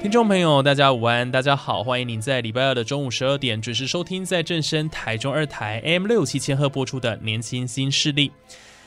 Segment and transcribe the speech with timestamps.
[0.00, 8.30] 听众朋友，大家午安，大家好，欢迎您在礼拜二的中午十二点准时收听，在正声台中二台 M 六七千赫播出的《年轻新势力》。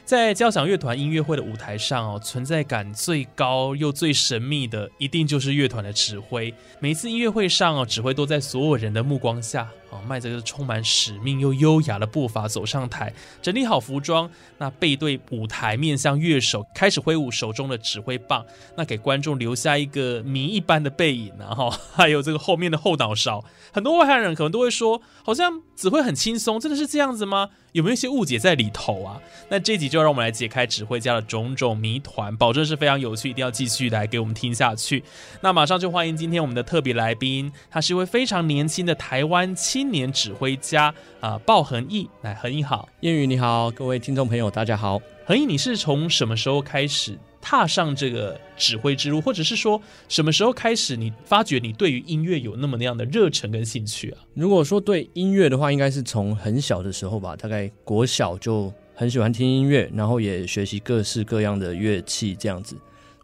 [0.04, 6.52] 在交响乐团音乐会的舞台上哦，存在感最高又最神秘的，一定就是乐团的指挥。
[6.80, 9.70] 每次音乐会上哦，指挥都在所有人的目光下。
[10.02, 27.50] 迈着充满使命又优雅的步伐走上台，整理好服装，那背对舞台，面向乐手，开始挥舞手中的指挥棒，那给观众留下一个谜一般的背影，然后 还有这个后面的后脑勺，很多外行人可能都会说，好像指挥很轻松，真的是这样子吗？
[27.74, 29.20] 有没有一些误解在里头啊？
[29.50, 35.04] 那这集就让我们来解开指挥家的种种谜团，保证是非常有趣，一定要继续来给我们听下去。
[35.42, 42.10] 那马上就欢迎今天我们的特别来宾，他是一位非常年轻的台湾青年指挥家啊，鲍恒毅。
[42.22, 45.02] 来，恒毅好，燕宇你好，各位听众朋友大家好。
[45.26, 54.20] 恒毅，你是从什么时候开始踏上这个指挥之路，或者是说什么时候开始你发觉你对于音乐有那么那样的热忱跟兴趣啊？
[54.34, 62.76] 如果说对音乐的话，应该是从很小的时候吧，大概国小就很喜欢听音乐，然后也学习各式各样的乐器这样子。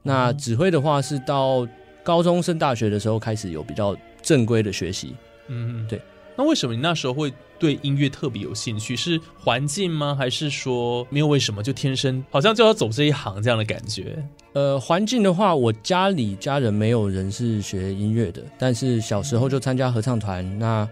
[0.01, 1.67] 那指挥的话，是到
[2.01, 5.13] 高中升大学的时候开始有比较正规的学习。
[5.47, 6.01] 嗯，对。
[6.39, 8.95] 那为什么你那时候会对音乐特别有兴趣？
[8.95, 10.15] 是环境吗？
[10.17, 14.25] 还是说没有为什么就天生好像就要走这一行这样的感觉？
[14.53, 20.57] 呃，环境的话，我家里家人没有人是学音乐的，但是小时候就参加合唱团。
[20.57, 20.87] 那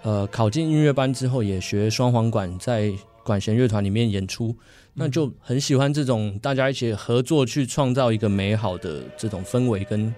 [0.00, 2.90] 呃，考进音乐班之后也学双簧管，在
[3.22, 4.56] 管弦乐团里面演出，
[4.94, 10.10] 那就很喜欢这种大家一起合作去创造一个美好的这种氛围跟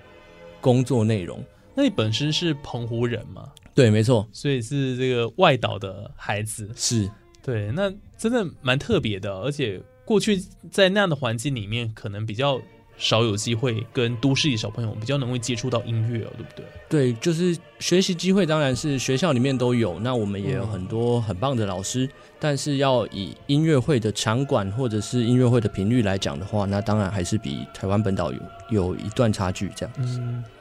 [0.60, 1.42] 工作内容。
[1.74, 3.48] 那你本身是澎湖人吗？
[3.78, 7.08] 对，没错，所以是这个外岛的孩子，是。
[7.44, 10.36] 对，那真的蛮特别的，而且过去
[10.68, 12.60] 在那样的环境里面，可能比较
[12.96, 16.64] 少有机会跟都市里小朋友比较能够接触到音乐哦，对不对？
[16.88, 22.08] 对，就是学习机会当然是学校里面都有，那我们也有很多很棒的老师，
[22.40, 28.38] 但是要以音乐会的场馆或者是音乐会的频率来讲的话，那当然还是比台湾本岛有
[28.70, 30.20] 有一段差距这样子。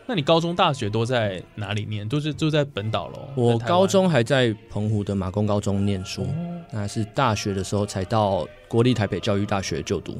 [0.10, 2.08] 那你高中、大学都在哪里念？
[2.08, 3.28] 都是就在本岛喽。
[3.36, 6.26] 我高中还在澎湖的马公高中念书，
[6.72, 10.18] 那是大学的时候才到国立台北教育大学就读。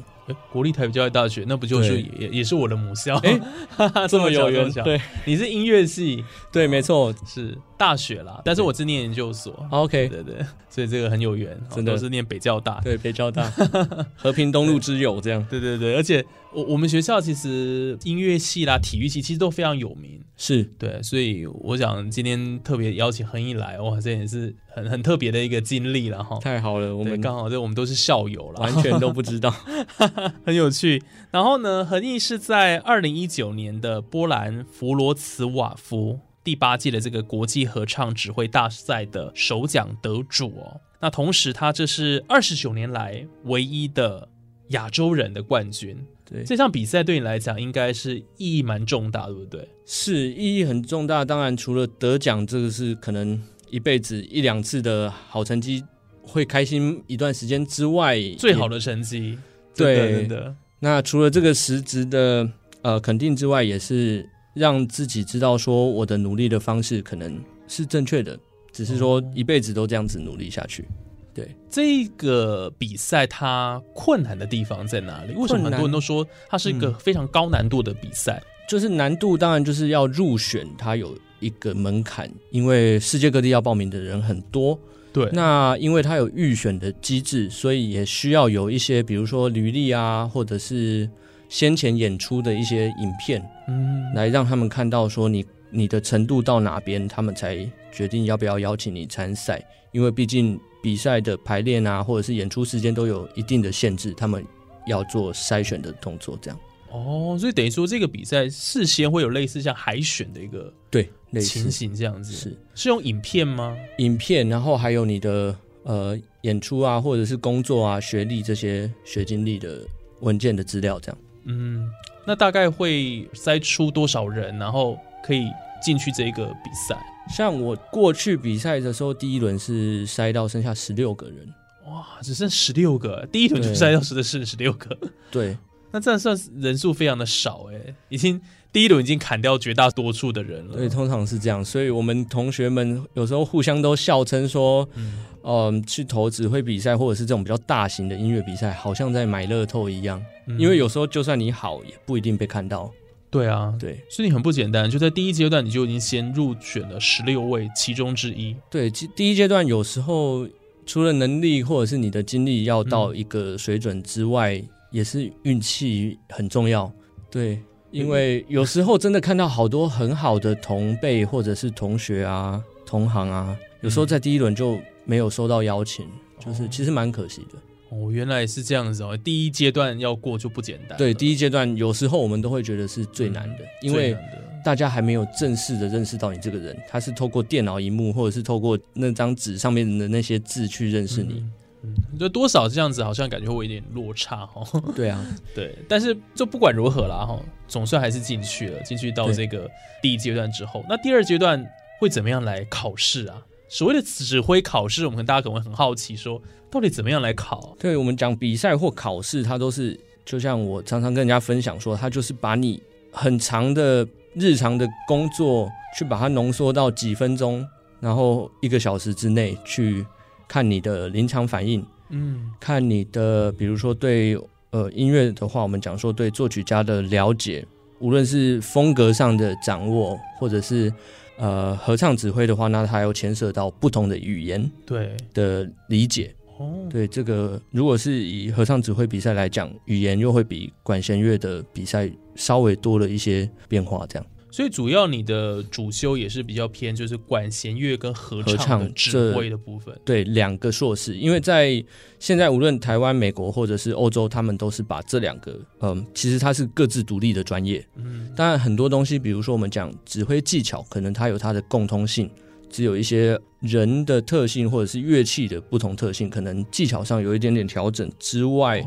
[0.52, 3.16] 国立台北教育大学，那不就是也也是我的母校？
[3.24, 3.40] 哎，
[4.06, 4.70] 这么有缘。
[4.84, 6.22] 对，你是音乐系，
[6.52, 6.87] 对，没错，
[7.26, 8.40] 是大学啦。
[8.44, 9.66] 但是我是念研究所。
[9.70, 12.80] OK，对对，所以这个很有缘，真的是念北交大。
[12.82, 13.50] 对，北交大，
[14.16, 15.46] 和平东路之友这样。
[15.50, 20.20] 对对对，而且我我们学校其实音乐系啦、体育系其实都非常有名。
[20.40, 26.38] 是对，所以我想今天特别邀请恒毅来，哇，这也是很很特别的一个经历了哈。
[26.40, 29.52] 太好了，我们刚好这我们都是校友了，完全都不知道，
[30.46, 31.02] 很有趣。
[31.32, 40.80] 然后呢，恒毅是在二零一九年的波兰弗罗茨瓦夫第八届的这个国际合唱指挥大赛的首奖得主哦。
[40.98, 44.26] 那同时，他这是二十九年来唯一的
[44.68, 45.94] 亚洲人的冠军。
[46.24, 49.68] 对，这场比赛对你来讲应该是意义蛮重大，对不对？
[49.84, 51.22] 是意义很重大。
[51.22, 55.84] 当然，除了得奖，这个是可能一辈子一两次的好成绩，
[56.22, 59.38] 会开心一段时间之外，最好的成绩。
[59.76, 60.56] 对的。
[60.80, 62.48] 那除了这个实质的
[62.80, 64.26] 呃肯定之外，也是
[64.58, 67.38] 让自己知道说我的努力的方式可能
[67.68, 68.38] 是正确的，
[68.72, 70.86] 只是说一辈子都这样子努力下去。
[71.32, 75.34] 对这个比赛，它困难的地方在哪里？
[75.34, 78.42] 为什么很多人都说它是一个非常高难度的比赛？
[78.68, 84.78] 就是难度当然就是要入选，它有一个门槛，因为世界各地要报名的人很多。
[85.12, 91.08] 对，那因为它有预选的机制，所以也需要有一些，比如说履历啊，或者是
[91.48, 99.62] 先前演出的一些影片，嗯，来让他们看到说你你的程度到哪边，他们才决定要不要邀请你参赛，
[99.92, 104.44] 因为毕竟比赛的排练啊，或者是演出时间都有一定的限制，他们
[104.86, 106.58] 要做筛选的动作，这样。
[106.90, 112.56] 哦，所以等于说这个比赛事先会有类似像海选的一个对类情形这样子，是。
[112.74, 113.76] 是用影片吗？
[113.98, 119.82] 影片，然后还有你的呃演出啊，或者是工作啊、学历这些学经历的
[120.20, 121.18] 文件的资料，这样。
[121.44, 121.90] 嗯，
[122.28, 125.46] 那大概会筛出多少人，然后可以
[125.82, 126.94] 进去这个比赛？
[127.34, 131.48] 像我过去比赛的时候，第一轮是筛到剩下十六个人，
[131.86, 134.94] 哇，只剩十六个，第一轮就对筛到十的是十六个，
[135.30, 135.56] 对
[135.90, 138.38] 那这样算人数非常的少哎，已经
[138.70, 140.76] 第一轮已经砍掉绝大多数的人了。
[140.76, 152.92] 对，通常是这样，所以我们同学们有时候互相都笑称说，嗯嗯、去投指挥比赛或者是这种比较大型的音乐比赛，好像在买乐透一样，嗯因为有时候就算你好，也不一定被看到。
[153.30, 158.54] 对啊，对所以你很不简单，就在第一阶段你就已经先入选了十六位其中之一。
[158.70, 160.46] 对，其第一阶段有时候
[160.84, 166.90] 除了能力或者是你的经历要到一个水准之外，也是运气很重要。
[167.30, 167.60] 对，
[167.90, 176.06] 因为有时候真的看到好多很好的同辈或者是同学啊、同行啊，有时候在第一轮就没有收到邀请，
[176.38, 177.58] 就是其实蛮可惜的。
[177.88, 180.98] 哦，原来是这样子哦，第一阶段要过就不简单。
[180.98, 184.14] 对，第一阶段有时候我们都会觉得是最难的，因为
[184.62, 191.42] 大家还没有正式的认识到你这个人，他是透过电脑荧幕或者是透过那张纸上面的那些字去认识你。
[191.82, 194.66] 嗯，就多少这样子，好像感觉会有一点落差哦。
[194.94, 195.24] 对啊，
[195.54, 199.66] 对，但是就不管如何啦哈，总算还是进去了，进去到这个
[200.02, 201.64] 第一阶段之后，那第二阶段
[201.98, 203.40] 会怎么样来考试啊？
[203.68, 207.76] 所谓的指挥考试，我们大家可能会很好奇说到底怎么样来考？
[207.78, 212.82] 对我们讲比赛或考试，它都是就像我常常跟人家分享说，它就是把你
[213.12, 217.66] 很长的日常的工作去把它浓缩到几分钟，
[218.00, 220.04] 然后一个小时之内去
[220.46, 224.38] 看你的临场反应，嗯看你的比如说对
[224.70, 227.66] 呃音乐的话，我们讲说对作曲家的了解，
[227.98, 230.92] 无论是风格上的掌握，或者是
[231.38, 236.34] 呃合唱指挥的话，那它要牵涉到不同的语言对，的理解。
[236.58, 244.04] 哦，对这个，如果是以合唱指挥比赛来讲，语言又会比管弦乐的比赛稍微多了一些变化。
[244.08, 249.94] 这样，所以主要你的主修也是比较偏就是管弦乐跟合合唱的唱指挥的部分。
[250.04, 251.84] 对两个硕士，因为在
[252.18, 257.86] 现在无论台湾、美国或者是欧洲，他们都是把这两个，嗯，其实它是各自独立的专业。
[257.96, 262.30] 嗯当然，很多东西，比如说我们讲指挥技巧，可能它有它的共通性，
[262.70, 268.84] 只有一些人的特性或者是乐器的不同特性，可能技巧上有一点点调整之外，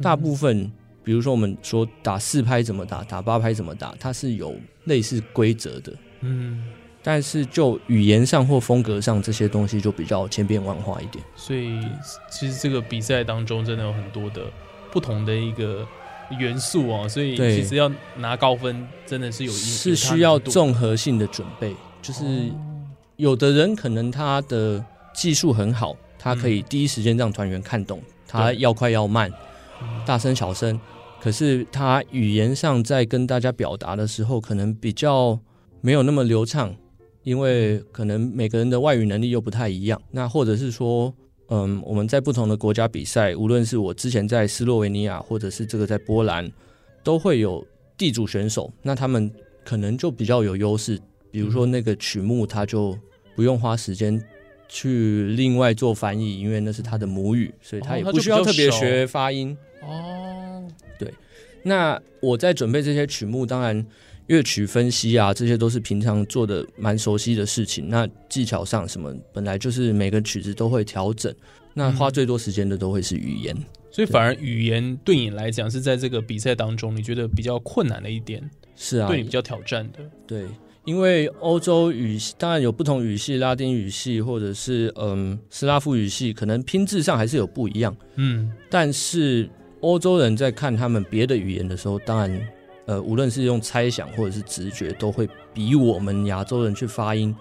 [0.00, 0.70] 大部分，
[1.04, 4.54] 比如说我们说打四拍怎么打，打八拍怎么打，它是有
[4.90, 5.92] 类似规则的。
[6.20, 6.62] 嗯，
[7.02, 11.24] 但是就语言上或风格上这些东西就比较千变万化一点。
[11.34, 11.80] 所以
[12.30, 14.42] 其实这个比赛当中真的有很多的
[14.92, 15.86] 不同的一个
[16.38, 22.52] 元素哦，所以其实要拿高分真的是有一是需要综合性的准备，就是
[23.16, 24.84] 有的人可能他的
[25.14, 29.32] 技术很好，他可以第一时间让团员看懂，他要快要慢，
[30.04, 30.78] 大声小声。
[31.20, 35.38] 可是他语言上在跟大家表达的时候，可能比较
[35.82, 36.74] 没有那么流畅，
[37.22, 40.00] 因为可能每个人的外语能力又不太一样。
[40.10, 41.14] 那或者是说，
[41.48, 46.50] 嗯，我们在不同的国家比赛，无论是我之前在斯洛维尼亚，或者是这个在波兰，
[47.04, 47.62] 都会有
[47.98, 49.30] 地主选手，那他们
[49.62, 50.98] 可能就比较有优势。
[51.30, 52.96] 比如说那个曲目，他就
[53.36, 54.20] 不用花时间
[54.68, 59.56] 去另外做翻译，因为那是他的母语，所以他也不需要特别学发音。
[59.82, 60.66] 哦，
[61.62, 63.84] 那我在准备这些曲目，当然
[64.26, 67.88] 乐曲分析啊，这些都是平常做的蛮熟悉的事情。
[67.88, 71.34] 那技巧上什么，本来就是每个曲子都会调整。
[71.74, 73.56] 那花最多时间的都会是语言。
[73.92, 78.40] 所以反而语言对你来讲是在这个比赛当中你觉得比较困难的一点，
[78.76, 79.98] 是啊，对你比较挑战的。
[80.26, 80.46] 对，
[80.84, 87.96] 因为欧洲语系当然有不同语系，拉丁语系或者是嗯斯拉夫语系，可能拼字上还是有不一样。
[88.14, 89.48] 嗯，但是
[89.80, 92.48] 欧洲人在看他们别的语言的时候，当然
[92.86, 97.34] 呃，无论是用猜想或者是直觉，都会比我们亚洲人去发音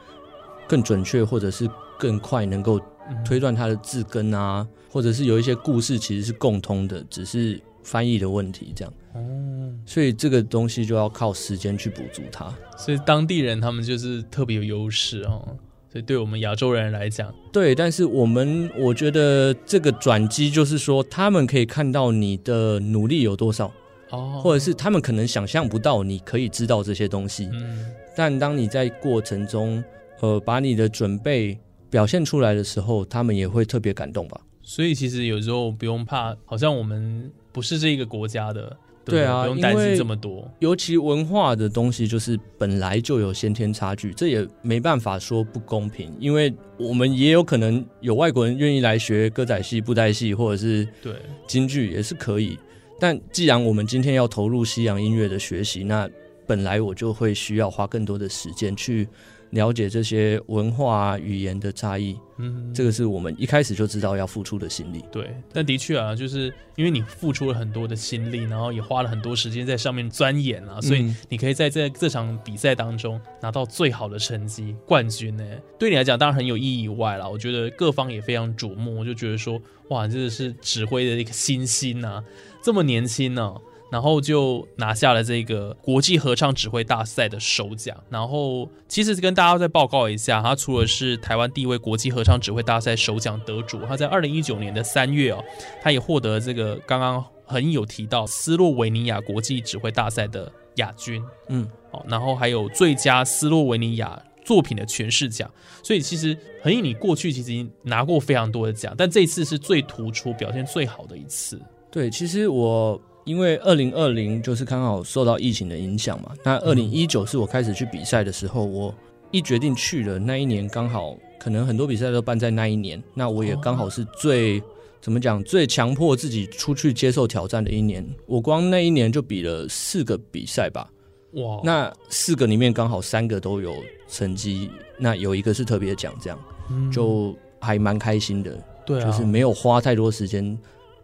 [0.67, 2.79] 更准确，或者是更快能够
[3.09, 8.93] 嗯推断它的字根啊，或者是有一些故事其实是共通的，只是翻译的问题这样。
[9.15, 12.53] 哦，所以这个东西就要靠时间去补足它。
[12.77, 15.57] 所以当地人他们就是特别有优势哦。
[15.91, 23.71] 所以对我们亚洲人来讲，对，但是我们我觉得这个转机就是说，他们可以看到你的努力有多少，
[24.11, 27.49] 哦，或者是他们可能想象不到你可以知道这些东西。
[27.53, 29.81] 嗯但当你在过程中，
[30.19, 31.57] 呃，把你的准备
[31.89, 34.41] 表现出来的时候，他们也会特别感动吧。
[34.61, 40.49] 所以其实有时候不用怕，好像我们不是这个国家的，不对啊不用担心因为这么多。
[40.59, 51.13] 尤其文化的东西，就是本来就有先天差距，这也没办法说不公平，因为我们也有可能有外国人愿意来学歌仔戏、布袋戏或者是对，
[51.47, 52.57] 京剧，也是可以。
[52.99, 56.09] 但既然我们今天要投入西洋音乐的学习，那
[56.45, 59.07] 本来我就会需要花更多的时间去
[59.51, 62.17] 了解这些文化啊、语言的差异。
[62.41, 65.03] 嗯，这个是我们一开始就知道要付出的心力。
[65.11, 75.43] 对，但的确啊，就是因为你付出了很多的心力，然后也花了很多时间在上面钻研啊，所以嗯你可以在这这场比赛当中拿到最好的成绩，冠军呢，
[75.77, 82.23] 对你来讲当然很有意义以外啦，我觉得各方也非常瞩目，我就觉得说，哇，这个是指挥的一个新星呐、
[82.63, 83.53] 这么年轻呢、
[83.91, 87.95] 然后就拿下了这个国际合唱指挥大赛的首奖。
[88.09, 95.43] 然后其实跟大家再报告一下，他除了是台湾第一位国际合唱指挥大赛首奖得主，他在二零一九年的三月哦，
[95.81, 101.23] 他也获得这个刚刚很有提到斯洛维尼亚国际指挥大赛的亚军。
[101.47, 105.49] 嗯，哦，然后还有最佳斯洛维尼亚作品的诠释奖，
[105.83, 111.59] 所以其实恒毅你过去其实已经拿过非常多的奖，但这一次是最突出、表现最好的一次。
[111.91, 118.93] 对，其实我因为二零二零就是刚好受到疫情的影响嘛，那二零一九是我开始去比赛的时候，我
[119.31, 124.61] 一决定去了那一年，刚好可能很多比赛都办在那一年，那我也刚好是最、
[124.99, 128.03] 怎么讲最强迫自己出去接受挑战的一年。
[128.25, 130.89] 我光那一年就比了四个比赛吧，
[131.33, 133.75] 哇，那四个里面刚好三个都有
[134.07, 136.39] 成绩，那有一个是特别奖，这样
[136.71, 138.51] 嗯就还蛮开心的。
[138.85, 140.57] 对啊，就是没有花太多时间，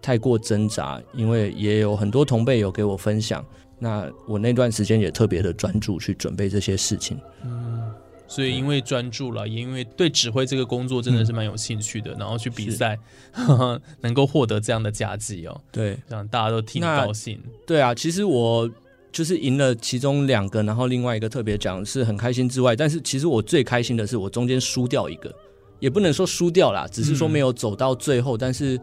[0.05, 3.43] 太过挣扎，因为也有很多同辈有给我分享。
[3.79, 7.17] 那我那段时间也特别的专注去准备这些事情。
[7.43, 7.91] 嗯
[8.27, 12.97] 所以因为专注了，也因为对指挥这个工作真的是蛮有兴趣的，然后去比赛，
[14.01, 17.39] 能够获得这样的佳绩哦，对让大家都替你高兴。
[17.67, 18.69] 对啊，其实我
[19.11, 25.31] 就是赢了其中两个，然后另外一个特别奖是很开心之外，但是其实我最开心的是我中间输掉一个，
[25.79, 28.35] 也不能说输掉啦，只是说没有走到最后。
[28.35, 28.79] 但是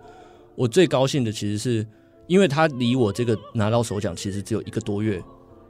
[0.55, 1.87] 我最高兴的其实是
[2.27, 5.23] 因为他离我这个拿到首奖其实只有一个多月。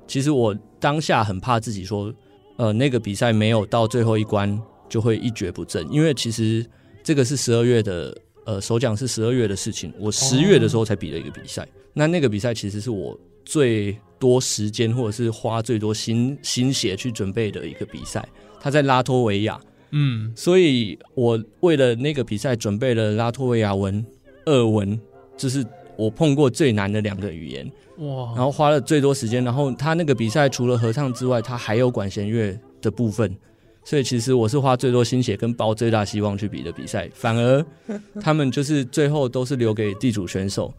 [0.07, 2.13] 其实我当下很怕自己说，
[2.57, 6.67] 呃，那个比赛没有到最后一关就会一蹶不振，因为其实
[7.03, 11.67] 这个是十二月的，呃，首奖是十二月的事情，我十月的时候才比了一个比赛。
[11.95, 18.29] 那那个比赛其实是我最多时间或者是花最多心心血去准备的一个比赛，
[18.61, 19.59] 他在拉脱维亚，
[19.93, 24.05] 嗯，所以我为了那个比赛准备了拉脱维亚文、
[24.47, 24.99] 俄文，
[25.37, 25.65] 就是
[25.97, 27.71] 我碰过最难的两个语言。
[27.99, 29.45] 哇，然后花了最多时间。
[29.45, 33.37] 然后他那个比赛除了合唱之外，他还有管弦乐的部分，
[33.85, 37.65] 所以其实我是花最多心血跟抱最大希望去比的比赛，反而
[38.21, 40.73] 他们就是最后都是留给地主选手。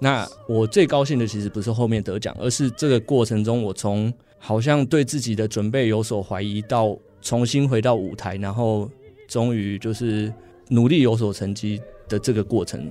[0.00, 8.90] 那我最高兴的其实不是后面得奖，而是这个过程中，我从好像对自己的准备有所怀疑，到重新回到舞台，然后
[9.28, 10.32] 终于就是
[10.68, 12.90] 努力有所成绩的这个过程。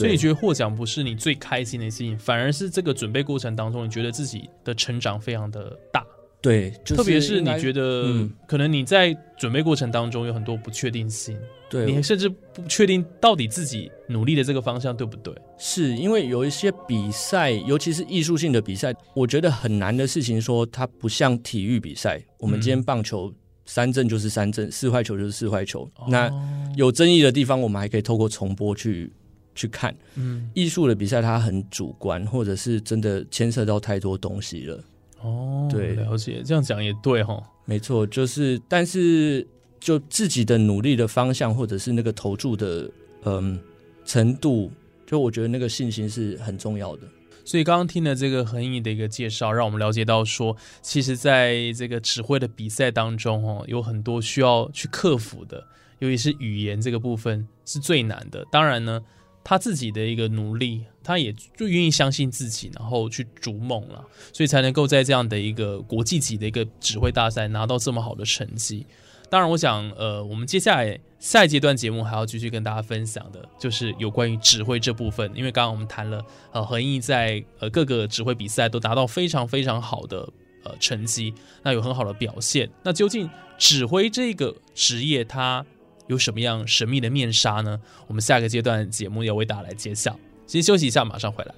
[0.00, 6.04] 对所以你觉得获奖不是你最开心的事情，反而是这个准备过程当中，你觉得自己的成长非常的大，
[6.40, 11.38] 对，就是特别是你觉得，嗯可能你在准备过程当中有很多不确定性，
[11.68, 15.34] 对你甚至不确定到底自己努力的这个方向对不对。
[15.58, 22.20] 是因为有一些比赛，尤其是艺术性的比赛，我觉得很难的事情说它不像体育比赛。
[22.38, 23.30] 我们今天棒球
[23.66, 25.86] 三振就是三振，四坏球就是四坏球。
[26.08, 29.12] 那哦有争议的地方，我们还可以透过重播去
[29.54, 29.94] 去看。
[30.14, 34.84] 嗯，艺术的比赛它很主观，或者是真的牵涉到太多东西了。
[35.22, 37.42] 哦，对了解，这样讲也对哈。
[37.64, 39.46] 没错，就是但是
[39.78, 42.90] 就自己的努力的方向，或者是那个投注的
[43.24, 43.60] 嗯
[44.04, 44.72] 程度，
[45.06, 47.02] 就我觉得那个信心是很重要的。
[47.44, 55.66] 所以刚刚听了这个恒毅的一个介绍，让我们了解到说，其实在这个指挥的比赛当中，哦，有很多需要去克服的，
[55.98, 58.44] 尤其是语言这个部分是最难的。
[58.52, 59.00] 当然呢，
[59.42, 68.86] 他自己的一个努力，他也就愿意相信自己，然后去逐梦了，所以才能够在这样的一个国际级的一个指挥大赛拿到这么好的成绩。
[69.28, 75.30] 当然，我想，呃，我们接下来下一阶段节目还要继续跟大家分享的，就是有关于指挥这部分。
[75.36, 76.20] 因为刚刚我们谈了，
[76.50, 80.28] 呃，恒毅在呃各个指挥比赛都达到非常非常好的
[80.64, 81.32] 呃成绩，
[81.62, 82.68] 那有很好的表现。
[82.82, 85.64] 那究竟指挥这个职业它
[86.10, 87.80] 有什么样神秘的面纱呢？
[88.08, 90.18] 我们下个阶段节目要为大家来揭晓。
[90.44, 91.54] 先休息一下，马上回来。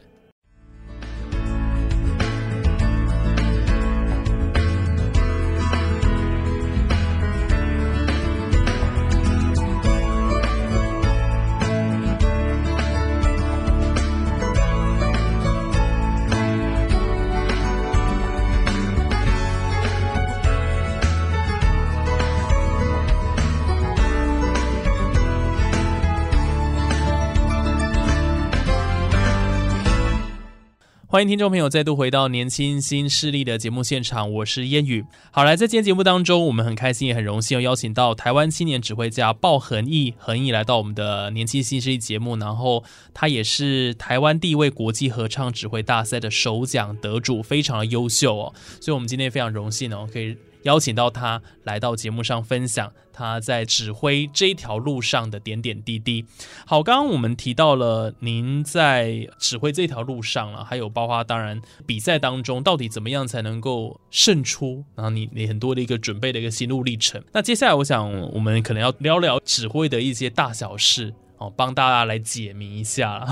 [31.12, 35.04] 欢迎听众朋友再度回到《年轻新势力》的节目现场，我是烟雨。
[35.30, 48.54] 好，来在今天节目当中，我们很开心也很荣幸邀请到台湾青年指挥家鲍恒毅，恒毅来到我们的《年轻新势力》节目，然后他也是台湾第一位国际合唱指挥大赛的首奖得主，非常的优秀哦。
[48.80, 50.34] 所以，我们今天非常荣幸哦，可以。
[50.62, 56.24] 邀请到他来到节目上分享他在指挥这条路上的点点滴滴。
[56.66, 67.22] 好，刚刚我们提到了您在指挥这条路上了，还有包括当然比赛当中到底怎么样才能够胜出，然后你你很多的一个准备的一个心路历程。
[67.32, 73.26] 那接下来我想我们可能要聊聊指挥的一些大小事哦，帮大家来解谜一下。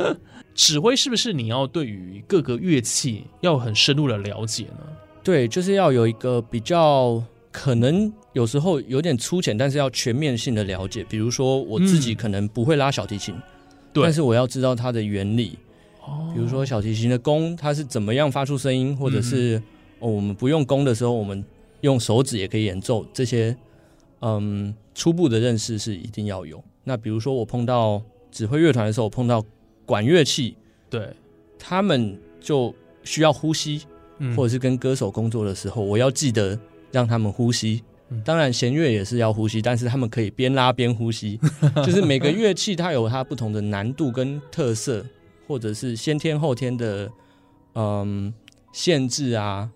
[0.54, 4.86] 指挥是不是你要对于各个乐器要很深入的了解呢？
[5.22, 7.22] 对，就是要有一个比较
[7.52, 11.04] 可能有时候有点粗浅，但是要全面性的了解。
[11.04, 13.34] 比如说我自己可能不会拉小提琴，
[13.92, 15.58] 但是我要知道它的原理。
[16.02, 19.60] 哦，比如说小提琴的弓，它是怎么样发出声音，或者是
[19.98, 21.44] 哦，我们不用弓的时候，我们
[21.82, 23.04] 用手指也可以演奏。
[23.12, 23.54] 这些
[24.20, 26.62] 嗯，初步的认识是一定要有。
[26.84, 28.00] 那比如说我碰到
[28.30, 29.44] 指挥乐团的时候，碰到
[29.84, 30.56] 管乐器，
[30.88, 31.10] 对，
[31.58, 32.74] 他们就
[33.04, 33.82] 需要呼吸。
[34.36, 36.58] 或者是跟歌手工作的时候，我要记得
[36.92, 37.82] 让他们呼吸。
[38.24, 41.38] 当然，弦乐也是要呼吸，但是他们可以边拉边呼吸。
[41.86, 45.06] 就是每个乐器它有它不同的难度跟特色，
[45.46, 47.08] 或者是先天后天的
[47.76, 48.34] 嗯
[48.72, 49.70] 限制啊，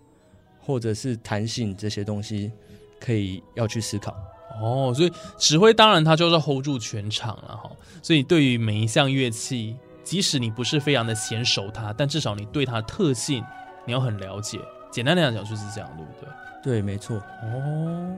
[0.59, 2.51] 或者是弹性这些东西，
[2.99, 4.13] 可以要去思考。
[4.61, 7.71] 哦，所以指挥当然他就是 hold 住全场了哈。
[8.03, 13.45] 所以对于每一项乐器，即使你不是非常的娴熟它，但至少你对它的特性。
[13.87, 14.59] 你要很了解，
[14.91, 16.29] 简单来讲就是这样，对不对？
[16.63, 17.23] 对，没错。
[17.43, 18.17] 哦，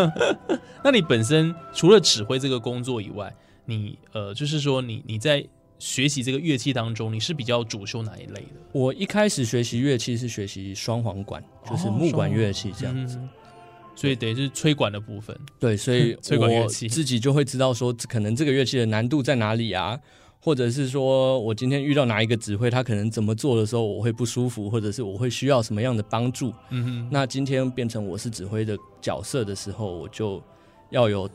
[0.82, 3.34] 那你本身除了指挥这个工作以外，
[3.66, 5.46] 你呃，就是说你你在
[5.78, 8.60] 学习这个乐器当中，你是比较主修哪一类的？
[8.72, 13.20] 我一开始学习乐器是学习双簧管，就是木管乐器这样子，
[13.94, 15.38] 所以等于是吹管的部分。
[15.60, 20.00] 对，所以 吹管乐器自己就会知道说，可能这个乐器的难度在哪里啊。
[20.48, 26.54] 或者是说我今天遇到哪一个指挥，他可能怎么做的时候我会不舒服，或者是我会需要什么样的帮助。
[26.70, 30.42] 嗯哼，那今天变成我是指挥的角色的时候，我就
[30.88, 31.28] 要有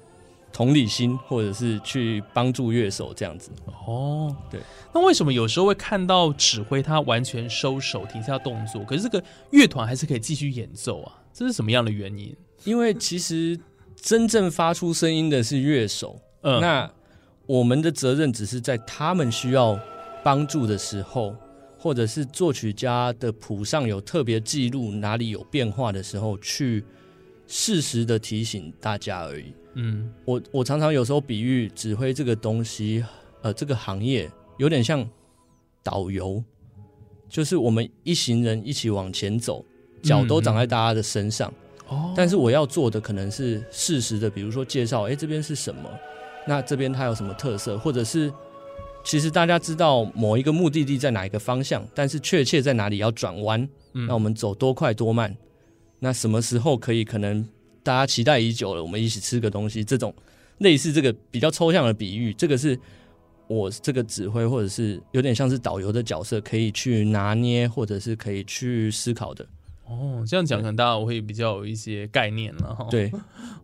[0.52, 3.52] 同理心，或者是去帮助乐手这样子。
[3.86, 4.60] 哦，对。
[4.92, 11.22] 那为什么有时候会看到指挥他完全收手停下动作，可是这个乐团还是可以继续演奏啊？
[11.32, 12.36] 这是什么样的原因？
[12.64, 13.60] 因为其实
[13.96, 16.20] 真正发出声音的是乐手。
[16.42, 16.92] 嗯，那。
[17.46, 19.80] 我们的责任只是在他们需要
[20.24, 21.36] 帮助的时候，
[21.78, 26.84] 或者是作曲家的谱上有特别记录哪里有变化的时候，去
[27.46, 29.54] 适时的提醒大家而已。
[29.74, 33.04] 嗯，我我常常有时候比喻指挥这个东西，
[33.42, 35.06] 呃，这个行业有点像
[35.84, 36.42] 导游，
[37.28, 39.66] 就是我们一行人一起往前走，
[40.02, 41.54] 脚都长在大家的身上。
[41.90, 45.90] 哦，但是我要做的可能是适时的，比如说介绍，哎，这边是什么。
[46.46, 48.32] 那这边它有什么特色，或者是
[49.04, 55.36] 其实大家知道某一个目的地在哪一个方向，但是确切在哪里要转弯，那我们走多快多慢？
[56.00, 57.06] 那什么时候可以？
[57.06, 57.48] 可能
[57.82, 60.14] 大家期待已久了，我们一起吃个东西，这种
[60.58, 62.78] 类似这个比较抽象的比喻，这个是
[63.48, 69.46] 我这个指挥或者是有点像是导游的角色可以去拿捏，或者是可以去思考的。
[69.86, 72.88] 哦，这样讲可能大家会比较有一些概念了哈。
[72.90, 73.12] 对，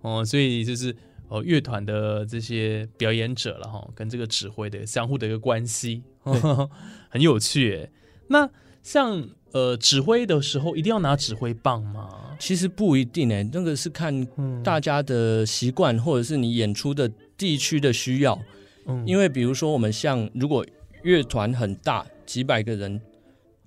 [0.02, 0.96] 哦，所以就是。
[1.30, 6.04] 哦，乐团的这些表演者了哈，跟这个指挥的相互的一个关系，
[7.08, 7.90] 很有趣。
[8.28, 8.50] 那
[8.84, 12.36] 像呃指挥的时候，一定要拿指挥棒吗？
[12.40, 14.28] 其实不一定诶，那个是看
[14.64, 18.40] 大家的习惯，或者是你演出的地区的需要。
[18.88, 20.66] 嗯，因为比如说我们像如果
[21.04, 23.00] 乐团很大，几百个人，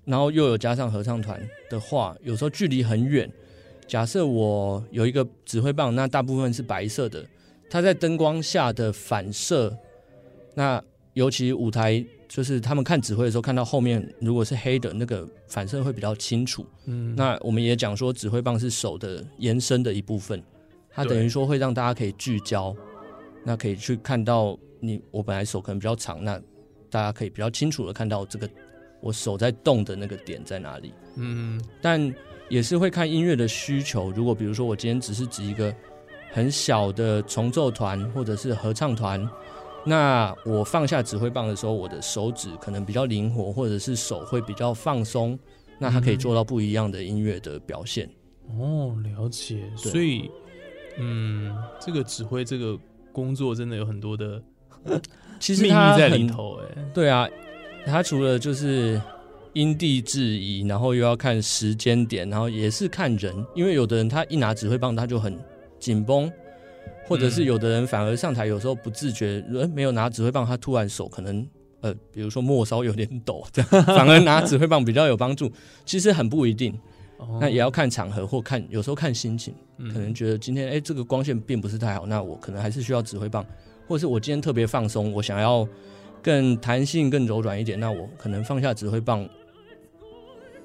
[0.05, 3.31] 然后又有加上合唱团的话，有时候距离很远。
[3.87, 7.23] 假设我有一个指挥棒，那大部分是白色的。
[7.73, 9.75] 它在灯光下的反射，
[10.53, 10.79] 那
[11.13, 16.63] 尤其舞台就是他们看指挥的时候，看到后面如果是黑的，那个反射会比较清楚。
[16.85, 20.39] 嗯，那我们也讲说，指挥棒是手的延伸的一部分，
[20.91, 22.75] 它等于说会让大家可以聚焦，
[23.43, 26.39] 那可以去看到你我本来手可能比较长，那
[26.91, 28.47] 大家可以比较清楚的看到这个
[29.01, 30.93] 我手在动的那个点在哪里。
[31.15, 32.13] 嗯，但
[32.49, 34.11] 也是会看音乐的需求。
[34.11, 35.75] 如果比如说我今天只是指一个。
[36.33, 39.29] 很小的重奏团或者是合唱团，
[39.85, 45.37] 那我放下指挥棒的时候，我的手指可能比较灵活，或者是手会比较放松，
[45.77, 48.09] 那它可以做到不一样的音乐的表现。
[48.59, 49.63] 哦，了解。
[49.77, 50.31] 所以，
[50.97, 52.75] 嗯，这个指挥这个
[53.11, 54.41] 工作真的有很多的
[55.39, 56.59] 其实秘密在里头。
[56.61, 57.29] 哎，对啊，
[57.85, 58.99] 他除了就是
[59.53, 65.37] 因地制宜，然后又要看时间点，然后也是看人，因为有的人他一拿指挥棒他就很
[65.83, 66.31] 紧绷，
[67.05, 71.45] 或者是嗯有的人反而上台有时候不自觉，呃没有拿指挥棒，他突然手可能
[71.81, 75.51] 呃，比如说末梢有点抖，这样反而拿指挥棒比较有帮助，
[75.83, 76.73] 其实很不一定。
[77.17, 83.45] 哦那也要看场合或看有时候看心情，嗯可能觉得今天哎这个光线并不是太好，那我可能还是需要指挥棒，
[83.87, 85.67] 或者是我今天特别放松，我想要
[86.21, 89.27] 更弹性、更柔软一点，那我可能放下指挥棒，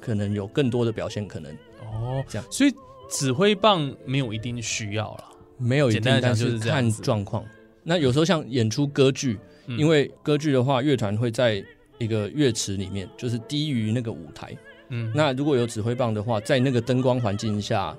[0.00, 1.52] 可能有更多的表现可能。
[1.80, 2.72] 哦，这样所以
[3.08, 5.24] 指挥棒没有一定需要了。
[5.56, 7.44] 没有一定，但是看状况。
[7.82, 11.64] 那有时候像演出歌剧，嗯因为歌剧的话，乐团会在
[11.98, 14.56] 一个乐池里面，就是低于那个舞台。
[14.90, 17.96] 嗯，那如果有指挥棒的话，在那个灯光环境下，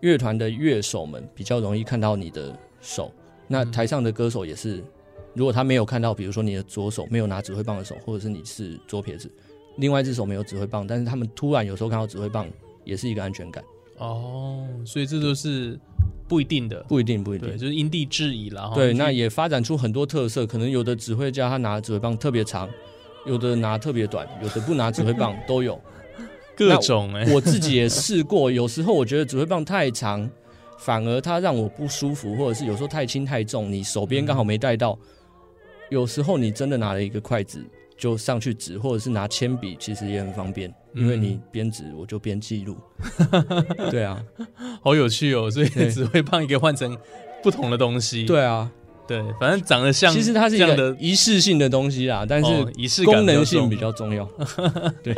[0.00, 3.12] 乐团的乐手们比较容易看到你的手。
[3.46, 4.82] 那嗯台上的歌手也是，
[5.34, 9.30] 如果他没有看到，比如说你的左手没有拿指挥棒的手，或者是你是左撇子，
[9.76, 12.48] 另外一只手没有指挥棒，但是他们突然有时候看到指挥棒，
[12.84, 13.62] 也是一个安全感。
[13.98, 15.78] 哦，所以这都是
[16.26, 17.56] 不一定的，不一定，不一，定。
[17.56, 18.72] 就是因地制宜了。
[18.74, 22.68] 对，那也发展出很多特色，可能有的指挥家他拿指挥棒特别长，
[23.26, 25.80] 有的拿特别短，有的不拿指挥棒都有。
[26.56, 30.30] 各种哎、我自己也试过，有时候我觉得指挥棒太长，
[30.78, 34.96] 反而它让我不舒服，或者是有时候太轻太重，你手边刚好没带到。
[35.90, 37.64] 有时候你真的拿了一个筷子
[38.04, 42.76] 就上去指，或者是拿铅笔，其实也很方便，因为你边指我就边记录。
[43.90, 44.22] 对啊，
[44.82, 45.50] 好有趣哦。
[45.50, 46.94] 所以对指挥棒也可以换成
[47.42, 48.26] 不同的东西。
[48.26, 48.70] 对啊，
[49.08, 54.28] 对，反正长得像，其实它是一这样的个仪式性的东西啦，但哦是仪式感功能性比较重要。
[55.02, 55.14] 对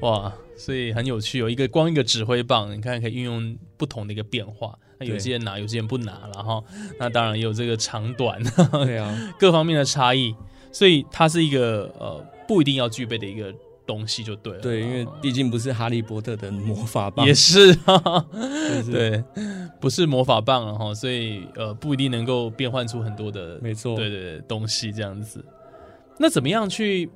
[0.00, 1.50] 哇，所以很有趣哦。
[1.50, 4.74] 一个光一个指挥棒，你看可以运用不同的一个变化。
[4.98, 6.64] 那有对些人拿，有些人不拿了哈。
[6.98, 10.34] 那当然也有这个长短对啊， 各方面的差异，
[10.72, 13.52] 所以它是一个呃不一定要具备的一个
[13.86, 14.60] 东西就对了。
[14.60, 18.26] 对，因为毕竟不是哈利波特的魔法棒，也是哈哈，
[18.90, 19.22] 对，
[19.80, 25.44] 不是魔法棒了哈，所以呃不一定能够变换出很多的没错，对对对东西这样子。
[26.18, 27.08] 那怎么样去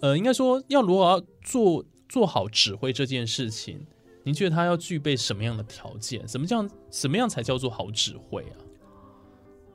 [0.00, 3.86] 呃，应该说要如何要做做好指挥这件事情？
[4.24, 6.26] 您觉得他要具备什么样的条件？
[6.28, 8.56] 什么叫什么样才叫做好指挥啊？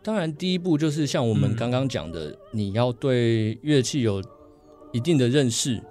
[0.04, 4.22] 当然，第一步就是像我们嗯刚刚讲的，你要对乐器有
[4.92, 5.82] 一定的认识，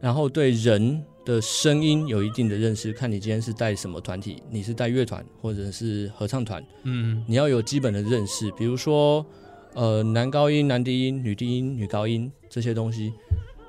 [0.00, 2.92] 然后对人的声音有一定的认识。
[2.92, 8.48] 看你今天是带什么团体，你是带乐团或者是合唱团，嗯你要有基本的认识。
[8.52, 9.26] 比如说，
[9.74, 13.12] 呃，男高音、男低音、女低音、女高音这些东西，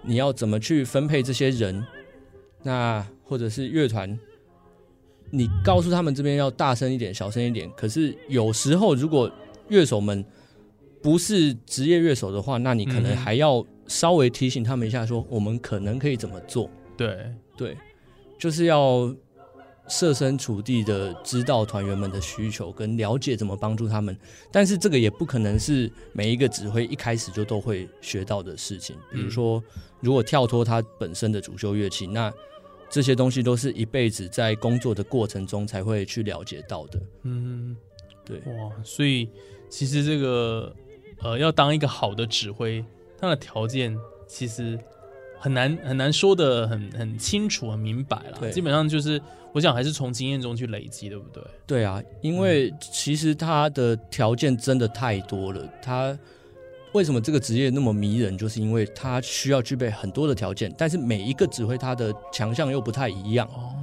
[0.04, 1.84] 你要怎么去分配这些人？
[2.64, 4.20] 那或者是乐团，
[5.32, 7.72] 你告诉他们这边要大声一点、小声一点。
[7.76, 9.32] 可是有时候，如果
[9.70, 10.24] 乐手们
[11.02, 16.70] 不是职业乐手的话，那你可能嗯还要稍微提醒他们一下说我们可能可以怎么做。
[16.96, 17.78] 对，对，
[18.38, 19.12] 就是要
[19.88, 24.16] 设身处地的知道团员们的需求，跟了解怎么帮助他们。
[24.52, 28.96] 但是这个也不可能是每一个指挥一开始就都会学到的事情。
[29.12, 29.62] 比如说，
[30.00, 32.32] 如果跳脱他本身的主修乐器，那
[32.92, 37.02] 这些东西都是一辈子在工作的过程中才会去了解到的。
[37.24, 37.76] 嗯，
[38.26, 39.30] 对哇，所以
[39.70, 40.76] 其实这个
[41.22, 42.84] 呃，要当一个好的指挥，
[43.18, 44.78] 他的条件其实
[45.40, 48.38] 很难很难说的很很清楚、很明白了。
[48.42, 49.22] 对基本上就是
[49.54, 51.44] 我想还是从经验中去累积，对不对？
[51.66, 55.66] 对啊，因为其实他的条件真的太多了。
[55.82, 56.18] 他
[56.94, 63.48] 为什么这个职业那么迷人，就是因为他需要具备很多的条件，但是每一个指挥他的强项又不太一样。
[63.48, 63.74] 哦，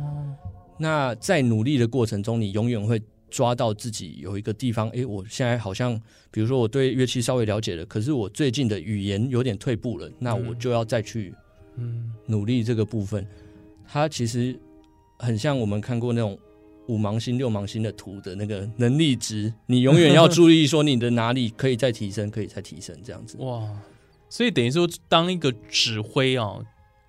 [0.78, 5.98] 那在努力的过程中，你永远会抓到自己有一个地方，诶，我现在好像，
[6.30, 11.34] 比如说我对乐器稍微了解了，可是我最近的语言有点退步了，那我就要再去
[11.76, 13.26] 嗯努力这个部分。
[13.86, 14.54] 它其实
[15.18, 16.38] 很像我们看过那种
[16.88, 23.36] 五芒星、六芒星的图的那个能力值，你永远要注意说你的哪里可以再提升，可以再提升这样子。
[23.38, 23.62] 哇，
[24.28, 26.58] 所以等于说当一个指挥啊，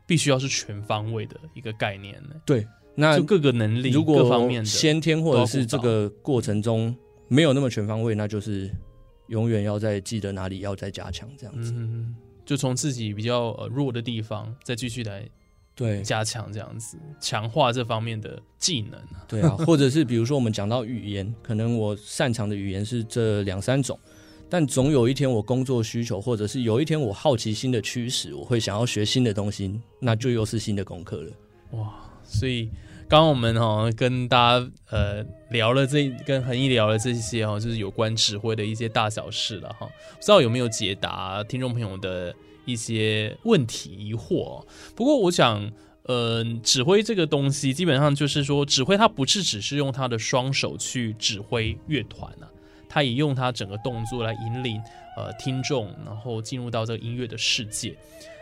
[0.06, 6.96] 必须要是全方位的一个概念呢，对，那就各个能力、如果各方面的先天或者是这个过程中
[7.28, 8.70] 没有那么全方位，那就是
[9.28, 11.72] 永远要在记得哪里要再加强这样子。
[11.76, 12.16] 嗯，
[12.46, 15.26] 就从自己比较呃弱的地方再继续来
[15.80, 19.24] 对加强这样子，强化这方面的技能啊。
[19.30, 23.98] 对啊， 或者是比如说我们讲到语言，可能我擅长的语言是这两三种，
[24.50, 31.32] 但总有一天我工作需求，或者是有一天我好奇心的驱使，我会想要学新的东西，那就又是新的功课了。
[31.72, 32.66] 哇，所以
[33.08, 42.36] 刚刚我们哈、跟大家呃聊了这跟恒毅聊了这些哈、就是有关指挥的一些大小事了哈、不知道有没有解答听众朋友的
[42.72, 44.66] 一些问题疑惑。
[44.96, 45.72] 不过我想，
[46.04, 52.50] 呃，指挥这个东西，基本上就是说，指挥他不是只是用他的双手去指挥乐团啊，
[52.88, 54.82] 他也用他整个动作来引领
[55.16, 57.96] 呃听众，然后进入到这个音乐的世界。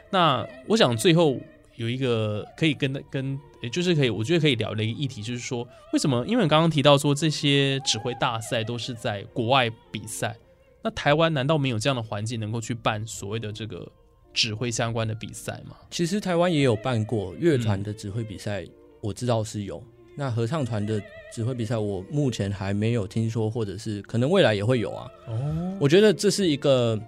[0.09, 1.37] 那我想最后
[1.75, 6.25] 有一个可以跟跟，也就是可以，我觉得可以聊的一个议题，就是说，为什么？
[6.25, 10.37] 因为刚刚提到说这些指挥大赛都是在国外比赛，
[10.81, 13.91] 那台湾难道没有这样的环境能够去办所谓的这个
[14.37, 15.75] 指挥相关的比赛吗？
[15.89, 18.63] 其实台湾也有办过乐团的指挥比赛，
[19.01, 19.83] 我知道是有。
[20.15, 21.01] 那合唱团的
[21.33, 25.07] 指挥比赛，我目前还没有听说，或者是可能未来也会有啊。
[25.27, 26.99] 哦，我觉得这是一个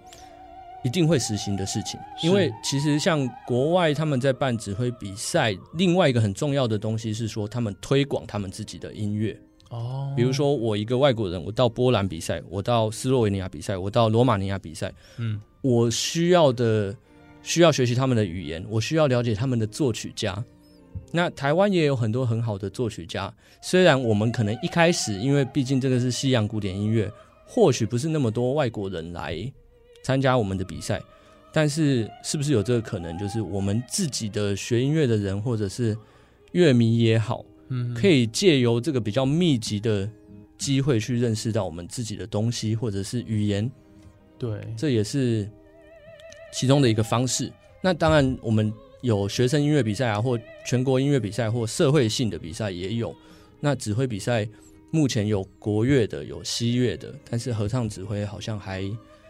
[0.84, 9.40] 一定会实行的事情，因为其实像国外他们在办指挥比赛，另外一个很重要的东西是说他们推广他们自己的音乐。
[9.70, 16.96] 哦，比如说我一个外国人，我到波兰比赛，我到斯洛维尼亚比赛，我到罗马尼亚比赛，嗯，我需要的
[17.42, 20.44] 需要学习他们的语言，我需要了解他们的作曲家。
[21.12, 27.12] 那台湾也有很多很好的作曲家，虽然我们可能一开始，因为毕竟这个是西洋古典音乐，
[27.46, 29.52] 或许不是那么多外国人来
[30.04, 31.02] 参加我们的比赛，
[31.52, 35.98] 但是是不是有这个可能，就是我们自己的学音乐的人，或者是
[36.52, 40.08] 乐迷也好，嗯，可以借由这个比较密集的
[40.58, 43.70] 机会去认识到我们自己的东西，或者是语言，
[44.38, 45.50] 对，这也是
[46.52, 47.52] 其中的一个方式。
[47.82, 53.16] 那当然，我们有学生音乐比赛啊，或全国音乐比赛，或社会性的比赛也有。
[53.60, 54.48] 那指挥比赛
[54.92, 58.84] 目前有国乐的，有西乐的，但是合唱指挥好像还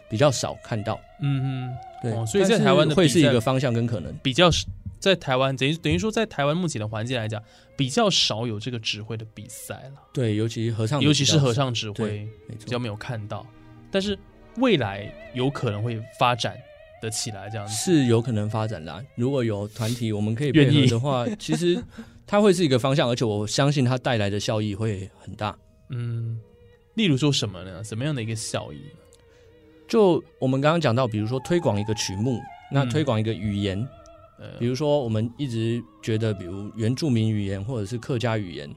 [0.08, 1.00] 比较少看到。
[1.22, 4.12] 嗯嗯，对，哦所以在台湾的会是一个方向跟可能。
[4.22, 4.66] 比较是
[4.98, 7.42] 在台湾等于等于说在台湾目前的环境来讲，
[7.76, 12.28] 比较少有这个指挥的比赛了，对，尤其合唱，尤其是合，唱指挥。
[12.48, 13.46] 比较没有看到，
[13.90, 14.18] 但是
[14.56, 16.56] 未来有可能会发展
[17.00, 17.74] 的起来这样子。
[17.74, 19.02] 是有可能发展啦。
[19.16, 21.82] 如果有团体我们可以配合的话，其实
[22.26, 25.56] 它会是一个方向，而且我相信它带来的效益会很大。
[25.88, 26.40] 嗯，
[26.94, 27.82] 例如说什么呢？
[27.82, 28.80] 什么样的一个效益？
[29.88, 33.76] 就我们刚刚讲到，比如说推广一个曲目，那嗯推广一个语言，
[34.38, 38.72] 呃比如说我们一直觉得，比如原住民语言或者是客家语言，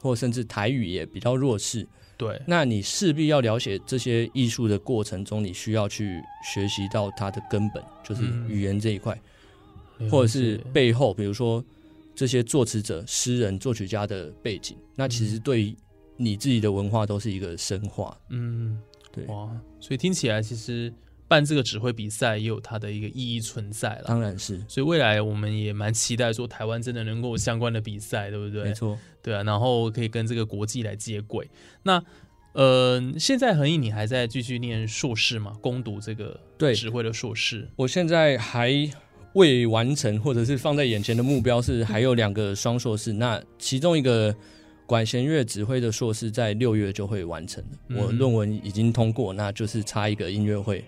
[0.00, 8.48] 或甚至台语也比较弱势，对，那你势必要了解这些艺术的过程中，你需要去学习到它的根本，就是嗯。
[8.48, 9.14] 语言这一块。
[9.98, 11.64] 了或者是背后，比如说
[12.14, 15.74] 这些作词者、诗人、作曲家的背景，那其实对
[16.18, 18.14] 你自己的文化都是一个深化。
[18.28, 18.78] 嗯，
[19.10, 19.50] 对，哇，
[19.80, 20.92] 所以听起来其实
[21.28, 24.04] 办这个指挥比赛也有它的一个意义存在了。
[24.06, 28.64] 当然是所以未来我们也蛮期待说台湾真的能够有相关的比赛，对不对？
[28.64, 28.98] 没错。
[29.22, 31.50] 对啊，然后可以跟这个国际来接轨。
[31.82, 32.02] 那
[32.52, 35.52] 呃，现在恒毅你还在继续念硕士吗？
[35.60, 37.68] 攻读这个对指挥的硕士。
[37.76, 38.72] 我现在还
[39.34, 44.34] 未完成，或者是放在眼前的目标是还有两个双硕士，那其中一个
[44.86, 50.82] 管弦乐指挥的硕士在六月就会完成我论文已经通过，那就是差一个音乐会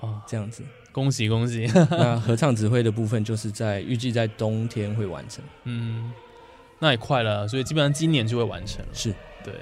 [0.00, 0.62] 啊，这样子。
[0.92, 1.66] 恭喜恭喜！
[1.90, 5.44] 那合唱指挥的部分就是在预计在冬天会完成。
[5.64, 6.10] 嗯，
[6.78, 8.88] 那也快了，所以基本上今年就会完成了。
[8.94, 9.52] 是对，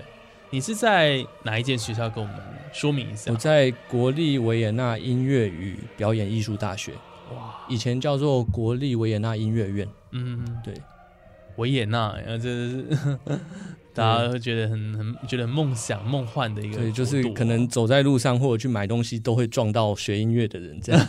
[0.50, 2.08] 你是在哪一间学校？
[2.08, 2.40] 跟我们
[2.72, 3.36] 说明一下我。
[3.36, 6.92] 在国立维也纳音乐与表演艺术大学，
[7.34, 9.88] 哇，以前叫做国立维也纳音乐院。
[10.12, 10.72] 嗯，对，
[11.56, 12.84] 维也纳，呃，这是
[13.94, 21.06] 大家会觉得很很觉得很梦想梦幻的一个对，哦，就是可能走在路上或者去买东西都会撞到学音乐的人这样，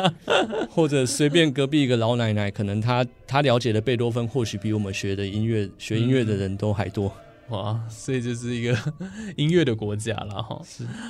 [0.70, 7.12] 或者随便隔壁一个老奶奶，可能她她了解的贝多芬或许比我们学的音乐学音乐的人都还多。
[7.48, 8.74] 哇，所以就是一个
[9.36, 10.58] 音乐的国家了哈。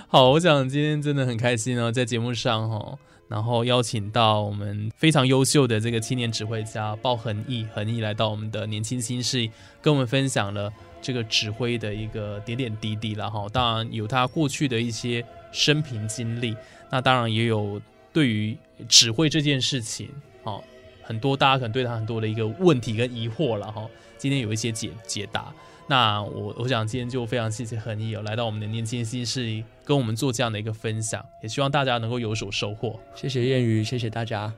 [0.08, 9.48] 好，我想今天真的很开心哦，在节目上哈，然后邀请到我们非常优秀的这个青年指挥家鲍恒毅，恒毅来到我们的年轻新事，
[9.80, 13.46] 跟我们分享了这个指挥的一个点点滴滴了哈。
[13.52, 16.56] 当然有他过去的一些生平经历，
[16.88, 17.78] 那当然也有
[18.12, 18.56] 对于
[18.88, 20.08] 指挥这件事情，
[20.44, 20.62] 哦，
[21.02, 23.86] 很多大家可能对他很多的一个问题跟疑惑了哈。
[24.16, 25.52] 今天有一些解解答。
[25.88, 32.98] 那我我想今天就非常谢谢恒毅有，来到我们的年轻新势，跟我们做这样的一个分享，也希望大家能够有所收获。
[33.16, 34.50] 谢谢谚语，谢谢大家。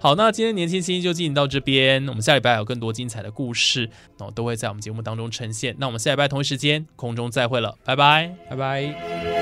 [0.00, 5.74] 好，那今天年轻新就进行到这边，我们下礼拜有更多精彩的故事，哦，都会在我们节目当中呈现。
[5.78, 8.32] 那我们下礼拜同一时间空中再会了，拜拜。
[8.48, 9.37] 拜拜。